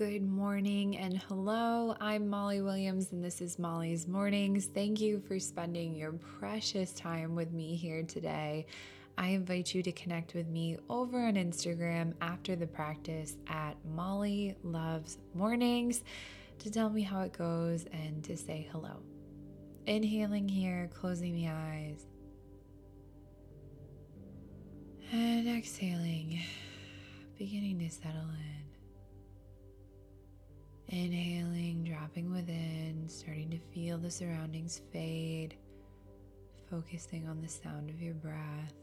Good 0.00 0.22
morning 0.22 0.96
and 0.96 1.18
hello. 1.28 1.94
I'm 2.00 2.26
Molly 2.26 2.62
Williams, 2.62 3.12
and 3.12 3.22
this 3.22 3.42
is 3.42 3.58
Molly's 3.58 4.08
Mornings. 4.08 4.64
Thank 4.64 4.98
you 4.98 5.20
for 5.20 5.38
spending 5.38 5.94
your 5.94 6.12
precious 6.12 6.94
time 6.94 7.34
with 7.34 7.52
me 7.52 7.76
here 7.76 8.02
today. 8.04 8.64
I 9.18 9.28
invite 9.28 9.74
you 9.74 9.82
to 9.82 9.92
connect 9.92 10.32
with 10.32 10.48
me 10.48 10.78
over 10.88 11.18
on 11.18 11.34
Instagram 11.34 12.14
after 12.22 12.56
the 12.56 12.66
practice 12.66 13.36
at 13.46 13.76
Molly 13.94 14.56
Loves 14.62 15.18
Mornings 15.34 16.02
to 16.60 16.70
tell 16.70 16.88
me 16.88 17.02
how 17.02 17.20
it 17.20 17.34
goes 17.34 17.84
and 17.92 18.24
to 18.24 18.38
say 18.38 18.66
hello. 18.72 19.02
Inhaling 19.84 20.48
here, 20.48 20.88
closing 20.94 21.34
the 21.34 21.48
eyes, 21.48 22.06
and 25.12 25.46
exhaling, 25.46 26.40
beginning 27.36 27.78
to 27.80 27.90
settle 27.90 28.30
in. 28.30 28.59
Inhaling, 30.90 31.84
dropping 31.84 32.32
within, 32.32 33.04
starting 33.08 33.50
to 33.50 33.58
feel 33.72 33.96
the 33.96 34.10
surroundings 34.10 34.82
fade, 34.92 35.54
focusing 36.68 37.28
on 37.28 37.40
the 37.40 37.48
sound 37.48 37.90
of 37.90 38.02
your 38.02 38.14
breath. 38.14 38.74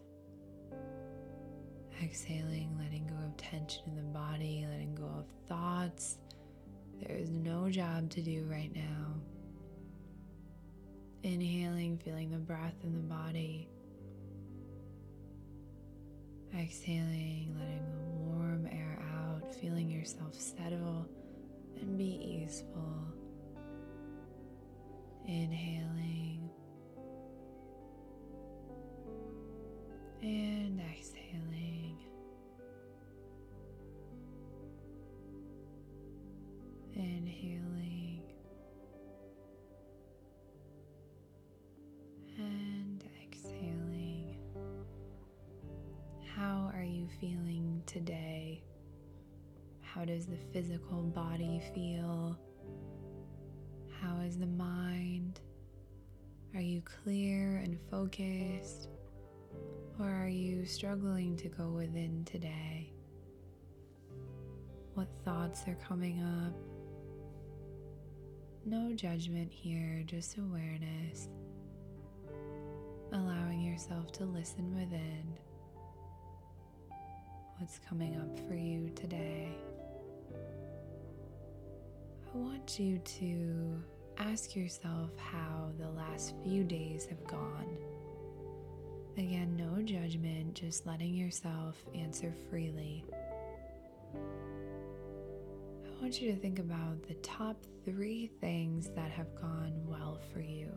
Exhaling, 2.01 2.77
letting 2.79 3.07
go 3.07 3.15
of 3.25 3.35
tension 3.37 3.83
in 3.87 3.95
the 3.95 4.01
body, 4.03 4.65
letting 4.69 4.95
go 4.95 5.05
of 5.05 5.25
thoughts 5.47 6.17
there 7.01 7.15
is 7.15 7.29
no 7.29 7.69
job 7.69 8.09
to 8.11 8.21
do 8.21 8.45
right 8.49 8.73
now. 8.73 9.13
Inhaling, 11.23 11.97
feeling 11.97 12.31
the 12.31 12.37
breath 12.37 12.75
in 12.83 12.93
the 12.93 12.99
body. 12.99 13.67
Exhaling, 16.57 17.55
letting 17.59 17.85
the 17.91 18.33
warm 18.33 18.67
air 18.71 18.99
out, 19.15 19.53
feeling 19.55 19.89
yourself 19.89 20.33
settle 20.39 21.07
and 21.81 21.97
be 21.97 22.43
easeful. 22.43 22.93
Inhaling 25.25 26.49
and 30.21 30.79
exhaling. 30.79 31.97
Inhaling 36.95 38.23
and 42.37 43.03
exhaling. 43.23 44.37
How 46.35 46.71
are 46.73 46.83
you 46.83 47.07
feeling 47.19 47.83
today? 47.85 48.63
How 49.97 50.05
does 50.05 50.27
the 50.27 50.37
physical 50.53 51.01
body 51.01 51.59
feel? 51.73 52.37
How 53.99 54.19
is 54.19 54.37
the 54.37 54.45
mind? 54.45 55.39
Are 56.53 56.61
you 56.61 56.83
clear 56.83 57.57
and 57.57 57.79
focused? 57.89 58.89
Or 59.99 60.07
are 60.07 60.27
you 60.27 60.65
struggling 60.65 61.35
to 61.37 61.47
go 61.47 61.69
within 61.69 62.23
today? 62.25 62.93
What 64.93 65.07
thoughts 65.25 65.63
are 65.67 65.77
coming 65.87 66.21
up? 66.21 66.53
No 68.65 68.93
judgment 68.93 69.51
here, 69.51 70.03
just 70.05 70.37
awareness. 70.37 71.27
Allowing 73.13 73.61
yourself 73.61 74.11
to 74.11 74.25
listen 74.25 74.75
within. 74.75 75.39
What's 77.57 77.79
coming 77.79 78.15
up 78.17 78.47
for 78.47 78.53
you 78.53 78.91
today? 78.91 79.57
I 82.37 82.39
want 82.39 82.77
you 82.79 82.99
to 82.99 83.83
ask 84.19 84.55
yourself 84.55 85.09
how 85.17 85.71
the 85.79 85.89
last 85.89 86.35
few 86.43 86.63
days 86.63 87.07
have 87.07 87.25
gone. 87.25 87.77
Again, 89.17 89.55
no 89.55 89.81
judgment, 89.81 90.53
just 90.53 90.85
letting 90.85 91.15
yourself 91.15 91.83
answer 91.95 92.31
freely 92.51 93.03
I 94.13 96.01
want 96.01 96.21
you 96.21 96.31
to 96.31 96.37
think 96.37 96.59
about 96.59 97.07
the 97.07 97.15
top 97.15 97.57
three 97.83 98.27
things 98.39 98.91
that 98.95 99.09
have 99.09 99.33
gone 99.41 99.73
well 99.87 100.19
for 100.31 100.39
you. 100.39 100.71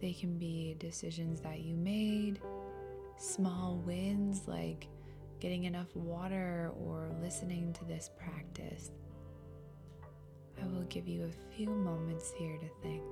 They 0.00 0.12
can 0.12 0.38
be 0.38 0.76
decisions 0.78 1.40
that 1.40 1.58
you 1.58 1.74
made, 1.74 2.40
small 3.16 3.82
wins 3.84 4.46
like 4.46 4.86
getting 5.40 5.64
enough 5.64 5.94
water 5.96 6.70
or 6.78 7.10
listening 7.20 7.72
to 7.72 7.84
this 7.84 8.10
practice. 8.16 8.92
I 10.62 10.66
will 10.66 10.84
give 10.84 11.08
you 11.08 11.24
a 11.24 11.56
few 11.56 11.68
moments 11.70 12.32
here 12.36 12.58
to 12.58 12.68
think. 12.82 13.02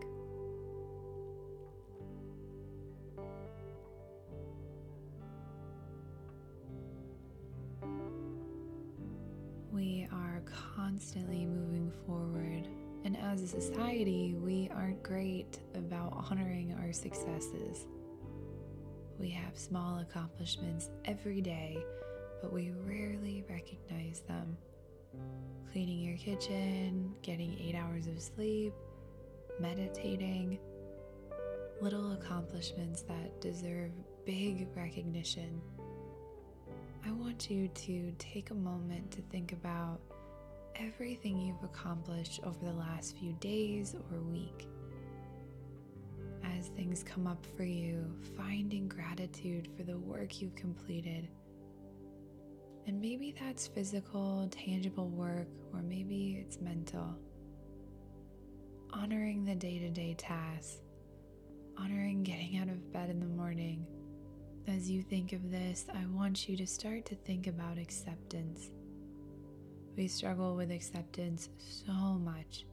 We 9.72 10.08
are 10.12 10.42
constantly 10.74 11.46
moving 11.46 11.92
forward, 12.06 12.68
and 13.04 13.16
as 13.16 13.42
a 13.42 13.48
society, 13.48 14.34
we 14.34 14.70
aren't 14.74 15.02
great 15.02 15.58
about 15.74 16.12
honoring 16.30 16.74
our 16.80 16.92
successes. 16.92 17.86
We 19.18 19.30
have 19.30 19.56
small 19.58 19.98
accomplishments 19.98 20.90
every 21.04 21.40
day, 21.40 21.78
but 22.42 22.52
we 22.52 22.72
rarely 22.84 23.44
recognize 23.48 24.20
them. 24.20 24.56
Cleaning 25.72 26.00
your 26.00 26.16
kitchen, 26.16 27.14
getting 27.22 27.58
eight 27.60 27.74
hours 27.74 28.06
of 28.06 28.20
sleep, 28.20 28.72
meditating, 29.60 30.58
little 31.80 32.12
accomplishments 32.12 33.02
that 33.02 33.40
deserve 33.40 33.92
big 34.24 34.68
recognition. 34.74 35.60
I 37.06 37.12
want 37.12 37.50
you 37.50 37.68
to 37.68 38.12
take 38.18 38.50
a 38.50 38.54
moment 38.54 39.10
to 39.12 39.22
think 39.22 39.52
about 39.52 40.00
everything 40.74 41.40
you've 41.40 41.62
accomplished 41.62 42.40
over 42.44 42.58
the 42.64 42.72
last 42.72 43.16
few 43.16 43.32
days 43.34 43.94
or 44.10 44.20
week. 44.20 44.68
As 46.44 46.68
things 46.68 47.02
come 47.02 47.26
up 47.26 47.44
for 47.56 47.64
you, 47.64 48.04
finding 48.36 48.88
gratitude 48.88 49.68
for 49.76 49.82
the 49.82 49.98
work 49.98 50.40
you've 50.40 50.54
completed. 50.54 51.28
And 52.88 53.00
maybe 53.00 53.34
that's 53.38 53.68
physical, 53.68 54.48
tangible 54.50 55.10
work, 55.10 55.46
or 55.74 55.82
maybe 55.82 56.42
it's 56.42 56.58
mental. 56.60 57.14
Honoring 58.90 59.44
the 59.44 59.54
day 59.54 59.78
to 59.78 59.90
day 59.90 60.14
tasks, 60.18 60.80
honoring 61.76 62.22
getting 62.22 62.56
out 62.56 62.68
of 62.68 62.90
bed 62.90 63.10
in 63.10 63.20
the 63.20 63.26
morning 63.26 63.86
as 64.66 64.90
you 64.90 65.02
think 65.02 65.32
of 65.32 65.50
this, 65.50 65.86
I 65.94 66.04
want 66.06 66.48
you 66.48 66.56
to 66.56 66.66
start 66.66 67.04
to 67.06 67.14
think 67.14 67.46
about 67.46 67.78
acceptance. 67.78 68.70
We 69.96 70.08
struggle 70.08 70.56
with 70.56 70.70
acceptance 70.70 71.48
so 71.58 71.92
much. 71.92 72.66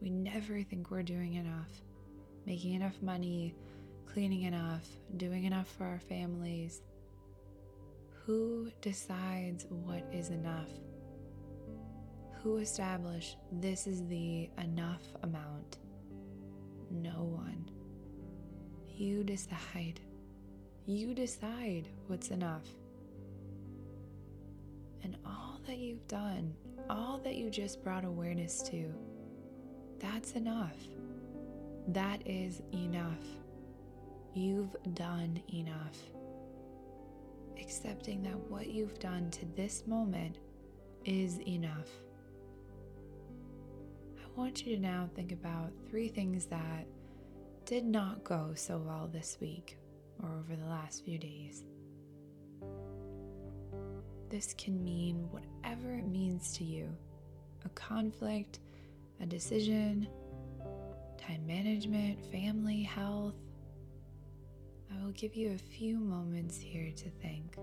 We 0.00 0.10
never 0.10 0.62
think 0.62 0.90
we're 0.90 1.02
doing 1.02 1.34
enough, 1.34 1.70
making 2.46 2.74
enough 2.74 3.00
money, 3.02 3.54
cleaning 4.06 4.42
enough, 4.42 4.86
doing 5.16 5.44
enough 5.44 5.68
for 5.68 5.84
our 5.84 6.00
families. 6.00 6.80
Who 8.28 8.70
decides 8.82 9.64
what 9.70 10.04
is 10.12 10.28
enough? 10.28 10.68
Who 12.42 12.58
established 12.58 13.38
this 13.50 13.86
is 13.86 14.06
the 14.06 14.50
enough 14.58 15.00
amount? 15.22 15.78
No 16.90 17.22
one. 17.22 17.70
You 18.94 19.24
decide. 19.24 20.00
You 20.84 21.14
decide 21.14 21.88
what's 22.06 22.28
enough. 22.28 22.66
And 25.02 25.16
all 25.24 25.58
that 25.66 25.78
you've 25.78 26.06
done, 26.06 26.52
all 26.90 27.22
that 27.24 27.36
you 27.36 27.48
just 27.48 27.82
brought 27.82 28.04
awareness 28.04 28.60
to, 28.64 28.92
that's 30.00 30.32
enough. 30.32 30.76
That 31.88 32.28
is 32.28 32.60
enough. 32.74 33.24
You've 34.34 34.76
done 34.92 35.40
enough. 35.50 35.96
Accepting 37.60 38.22
that 38.22 38.38
what 38.48 38.68
you've 38.68 38.98
done 38.98 39.30
to 39.32 39.44
this 39.56 39.84
moment 39.86 40.38
is 41.04 41.40
enough. 41.40 41.88
I 44.16 44.40
want 44.40 44.64
you 44.64 44.76
to 44.76 44.82
now 44.82 45.08
think 45.14 45.32
about 45.32 45.72
three 45.88 46.08
things 46.08 46.46
that 46.46 46.86
did 47.64 47.84
not 47.84 48.24
go 48.24 48.52
so 48.54 48.78
well 48.78 49.08
this 49.12 49.36
week 49.40 49.76
or 50.22 50.30
over 50.38 50.56
the 50.56 50.68
last 50.68 51.04
few 51.04 51.18
days. 51.18 51.64
This 54.28 54.54
can 54.56 54.84
mean 54.84 55.28
whatever 55.30 55.92
it 55.94 56.06
means 56.06 56.52
to 56.58 56.64
you 56.64 56.88
a 57.64 57.68
conflict, 57.70 58.60
a 59.20 59.26
decision, 59.26 60.06
time 61.18 61.46
management, 61.46 62.24
family, 62.30 62.82
health. 62.82 63.34
I 64.90 65.04
will 65.04 65.12
give 65.12 65.34
you 65.34 65.52
a 65.52 65.58
few 65.58 65.98
moments 65.98 66.58
here 66.58 66.90
to 66.96 67.10
think. 67.22 67.56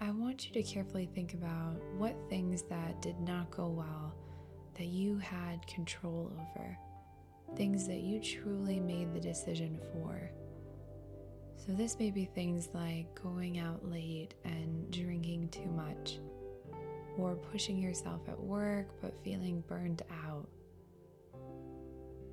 I 0.00 0.10
want 0.10 0.46
you 0.46 0.52
to 0.54 0.62
carefully 0.62 1.08
think 1.14 1.34
about 1.34 1.74
what 1.96 2.14
things 2.30 2.62
that 2.70 3.02
did 3.02 3.20
not 3.20 3.50
go 3.50 3.68
well 3.68 4.14
that 4.76 4.86
you 4.86 5.18
had 5.18 5.66
control 5.66 6.32
over, 6.32 6.78
things 7.56 7.86
that 7.88 8.00
you 8.00 8.20
truly 8.20 8.78
made 8.78 9.12
the 9.12 9.20
decision 9.20 9.78
for. 9.92 10.30
So, 11.68 11.74
this 11.74 11.98
may 11.98 12.10
be 12.10 12.24
things 12.24 12.70
like 12.72 13.22
going 13.22 13.58
out 13.58 13.86
late 13.90 14.32
and 14.42 14.90
drinking 14.90 15.50
too 15.50 15.68
much, 15.76 16.18
or 17.18 17.34
pushing 17.34 17.78
yourself 17.78 18.22
at 18.26 18.40
work 18.40 18.88
but 19.02 19.22
feeling 19.22 19.62
burned 19.68 20.00
out. 20.24 20.48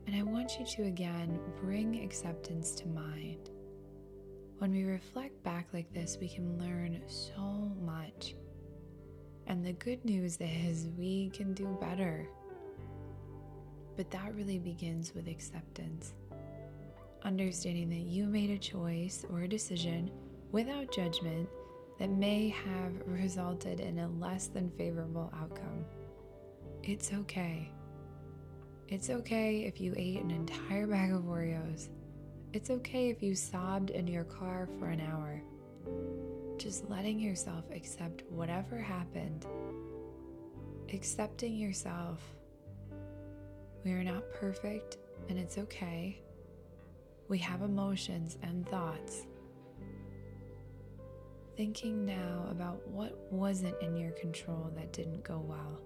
And 0.08 0.16
I 0.16 0.24
want 0.24 0.58
you 0.58 0.66
to 0.66 0.84
again 0.84 1.38
bring 1.62 2.02
acceptance 2.02 2.72
to 2.76 2.88
mind. 2.88 3.50
When 4.60 4.72
we 4.72 4.86
reflect 4.86 5.44
back 5.44 5.68
like 5.74 5.92
this, 5.92 6.18
we 6.22 6.30
can 6.30 6.58
learn 6.58 7.02
so 7.06 7.74
much. 7.84 8.36
And 9.48 9.66
the 9.66 9.74
good 9.74 10.06
news 10.06 10.38
is 10.40 10.88
we 10.98 11.30
can 11.32 11.54
do 11.54 11.78
better. 11.82 12.26
But 13.98 14.10
that 14.12 14.34
really 14.34 14.60
begins 14.60 15.14
with 15.14 15.28
acceptance. 15.28 16.14
Understanding 17.26 17.90
that 17.90 18.08
you 18.08 18.26
made 18.28 18.52
a 18.52 18.58
choice 18.58 19.26
or 19.30 19.42
a 19.42 19.50
decision 19.50 20.10
without 20.54 20.94
judgment 20.94 21.50
that 22.00 22.10
may 22.10 22.48
have 22.48 22.94
resulted 23.06 23.82
in 23.82 24.00
a 24.00 24.08
less 24.08 24.48
than 24.48 24.72
favorable 24.78 25.34
outcome. 25.38 25.84
It's 26.84 27.12
okay. 27.12 27.70
It's 28.88 29.10
okay 29.10 29.64
if 29.64 29.82
you 29.82 29.94
ate 29.98 30.22
an 30.22 30.32
entire 30.32 30.88
bag 30.88 31.12
of 31.12 31.24
Oreos 31.24 31.90
it's 32.56 32.70
okay 32.70 33.10
if 33.10 33.22
you 33.22 33.36
sobbed 33.36 33.90
in 33.90 34.08
your 34.08 34.24
car 34.24 34.70
for 34.80 34.88
an 34.88 35.02
hour. 35.02 35.42
Just 36.58 36.90
letting 36.90 37.20
yourself 37.20 37.66
accept 37.70 38.24
whatever 38.30 38.78
happened. 38.78 39.46
Accepting 40.94 41.58
yourself. 41.58 42.22
We 43.84 43.92
are 43.92 44.06
not 44.06 44.24
perfect, 44.32 45.00
and 45.28 45.38
it's 45.38 45.58
okay. 45.58 46.22
We 47.28 47.38
have 47.40 47.62
emotions 47.62 48.38
and 48.44 48.68
thoughts. 48.68 49.26
Thinking 51.58 52.06
now 52.06 52.48
about 52.52 52.86
what 52.88 53.18
wasn't 53.32 53.82
in 53.82 53.96
your 53.96 54.12
control 54.12 54.72
that 54.76 54.94
didn't 54.94 55.24
go 55.24 55.40
well. 55.40 55.82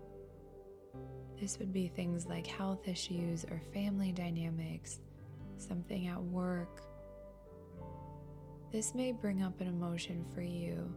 This 1.39 1.59
would 1.59 1.71
be 1.71 1.87
things 1.87 2.25
like 2.25 2.45
health 2.45 2.87
issues 2.87 3.45
or 3.45 3.61
family 3.73 4.11
dynamics 4.11 4.99
something 5.57 6.07
at 6.07 6.21
work. 6.21 6.81
This 8.71 8.93
may 8.95 9.11
bring 9.11 9.43
up 9.43 9.59
an 9.61 9.67
emotion 9.67 10.25
for 10.33 10.41
you. 10.41 10.93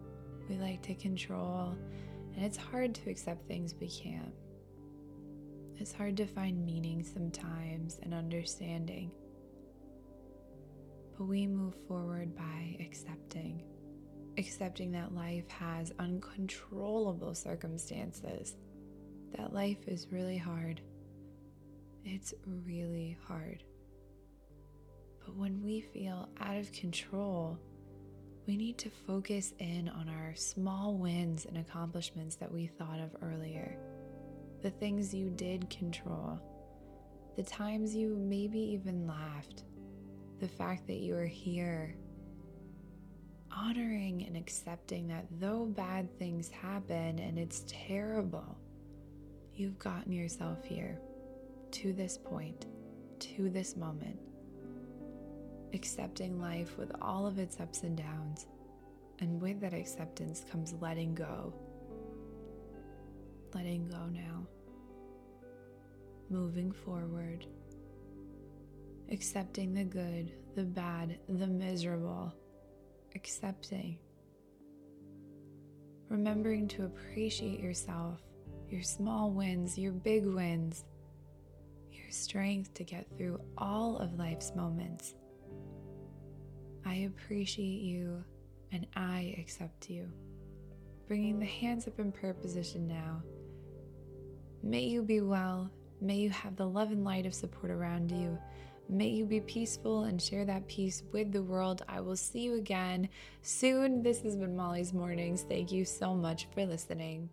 We 0.48 0.56
like 0.56 0.82
to 0.82 0.94
control, 0.94 1.76
and 2.34 2.44
it's 2.44 2.56
hard 2.56 2.94
to 2.96 3.10
accept 3.10 3.46
things 3.46 3.74
we 3.80 3.88
can't. 3.88 4.32
It's 5.78 5.92
hard 5.92 6.16
to 6.18 6.26
find 6.26 6.64
meaning 6.64 7.02
sometimes 7.02 7.98
and 8.02 8.14
understanding. 8.14 9.10
But 11.17 11.25
we 11.25 11.47
move 11.47 11.75
forward 11.87 12.35
by 12.35 12.76
accepting. 12.81 13.62
Accepting 14.38 14.93
that 14.93 15.14
life 15.14 15.49
has 15.49 15.93
uncontrollable 15.99 17.35
circumstances, 17.35 18.56
that 19.37 19.53
life 19.53 19.87
is 19.87 20.09
really 20.11 20.38
hard. 20.38 20.81
It's 22.05 22.32
really 22.67 23.19
hard. 23.26 23.62
But 25.25 25.37
when 25.37 25.62
we 25.62 25.82
feel 25.82 26.29
out 26.41 26.56
of 26.56 26.73
control, 26.73 27.59
we 28.47 28.56
need 28.56 28.79
to 28.79 28.91
focus 28.91 29.55
in 29.59 29.88
on 29.88 30.09
our 30.09 30.35
small 30.35 30.94
wins 30.94 31.44
and 31.44 31.59
accomplishments 31.59 32.37
that 32.37 32.50
we 32.50 32.67
thought 32.67 32.99
of 32.99 33.14
earlier. 33.23 33.76
The 34.62 34.70
things 34.70 35.14
you 35.14 35.31
did 35.31 35.70
control, 35.70 36.41
the 37.37 37.43
times 37.43 37.94
you 37.94 38.17
maybe 38.19 38.59
even 38.59 39.06
laughed, 39.06 39.64
the 40.42 40.48
fact 40.48 40.88
that 40.88 40.96
you 40.96 41.16
are 41.16 41.24
here. 41.24 41.94
Honoring 43.56 44.24
and 44.26 44.36
accepting 44.36 45.06
that 45.06 45.24
though 45.38 45.66
bad 45.66 46.18
things 46.18 46.50
happen 46.50 47.20
and 47.20 47.38
it's 47.38 47.64
terrible, 47.68 48.58
you've 49.54 49.78
gotten 49.78 50.10
yourself 50.10 50.64
here 50.64 50.98
to 51.70 51.92
this 51.92 52.18
point, 52.18 52.66
to 53.20 53.50
this 53.50 53.76
moment 53.76 54.18
accepting 55.74 56.40
life 56.40 56.76
with 56.76 56.92
all 57.00 57.26
of 57.26 57.38
its 57.38 57.60
ups 57.60 57.82
and 57.82 57.96
downs. 57.96 58.46
And 59.20 59.40
with 59.40 59.60
that 59.60 59.72
acceptance 59.72 60.44
comes 60.50 60.74
letting 60.80 61.14
go. 61.14 61.54
Letting 63.54 63.88
go 63.88 64.06
now. 64.12 64.46
Moving 66.28 66.72
forward. 66.72 67.46
Accepting 69.12 69.75
the 69.75 69.85
good, 69.85 70.32
the 70.56 70.64
bad, 70.64 71.19
the 71.29 71.47
miserable. 71.47 72.35
Accepting. 73.14 73.99
Remembering 76.09 76.67
to 76.69 76.85
appreciate 76.87 77.61
yourself, 77.61 78.20
your 78.69 78.82
small 78.82 79.31
wins, 79.31 79.79
your 79.79 79.93
big 79.93 80.26
wins, 80.26 80.85
your 81.91 82.11
strength 82.11 82.75
to 82.75 82.85
get 82.85 83.06
through 83.17 83.41
all 83.56 83.99
of 83.99 84.19
life's 84.19 84.53
moments 84.56 85.14
I 86.85 86.94
appreciate 87.06 87.82
you 87.82 88.25
and 88.73 88.87
I 88.97 89.35
accept 89.38 89.88
you. 89.88 90.11
Bringing 91.06 91.38
the 91.38 91.47
hands 91.47 91.87
up 91.87 91.99
in 91.99 92.11
prayer 92.11 92.35
position 92.35 92.88
now. 92.88 93.23
May 94.62 94.82
you 94.82 95.03
be 95.03 95.20
well. 95.20 95.70
May 96.00 96.17
you 96.17 96.31
have 96.31 96.56
the 96.56 96.67
love 96.67 96.91
and 96.91 97.05
light 97.05 97.26
of 97.26 97.35
support 97.35 97.70
around 97.70 98.11
you. 98.11 98.38
May 98.92 99.08
you 99.08 99.24
be 99.24 99.40
peaceful 99.40 100.02
and 100.04 100.20
share 100.20 100.44
that 100.44 100.68
peace 100.68 101.02
with 101.12 101.32
the 101.32 101.42
world. 101.42 101.80
I 101.88 102.00
will 102.02 102.14
see 102.14 102.40
you 102.40 102.56
again 102.56 103.08
soon. 103.40 104.02
This 104.02 104.20
has 104.20 104.36
been 104.36 104.54
Molly's 104.54 104.92
Mornings. 104.92 105.46
Thank 105.48 105.72
you 105.72 105.86
so 105.86 106.14
much 106.14 106.46
for 106.52 106.66
listening. 106.66 107.30